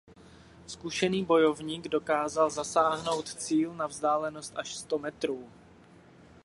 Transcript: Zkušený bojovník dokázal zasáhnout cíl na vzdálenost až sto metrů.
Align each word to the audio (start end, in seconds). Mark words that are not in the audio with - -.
Zkušený 0.67 1.25
bojovník 1.25 1.83
dokázal 1.87 2.49
zasáhnout 2.49 3.33
cíl 3.35 3.73
na 3.73 3.87
vzdálenost 3.87 4.53
až 4.55 4.75
sto 4.77 4.99
metrů. 4.99 5.49